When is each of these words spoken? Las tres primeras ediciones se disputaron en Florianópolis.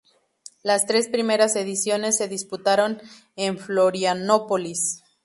Las 0.63 0.87
tres 0.87 1.09
primeras 1.09 1.55
ediciones 1.55 2.17
se 2.17 2.27
disputaron 2.27 2.99
en 3.35 3.59
Florianópolis. 3.59 5.03